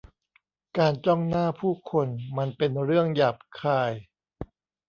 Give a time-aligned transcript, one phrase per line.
[0.77, 2.07] การจ้องหน้าผู้คน
[2.37, 3.91] มันเป็นเรื่องหยาบคาย